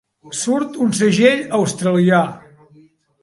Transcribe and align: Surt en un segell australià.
Surt 0.37 0.71
en 0.77 0.85
un 0.85 0.95
segell 0.99 1.43
australià. 1.59 2.21